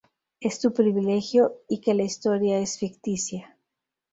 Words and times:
Es 0.39 0.57
tu 0.59 0.71
privilegio" 0.73 1.59
y 1.69 1.79
que 1.79 1.93
la 1.93 2.01
historia 2.01 2.57
es 2.57 2.79
ficticia. 2.79 3.55